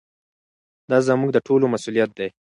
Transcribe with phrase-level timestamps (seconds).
[0.89, 2.27] دا زموږ د ټولو مسؤلیت دی.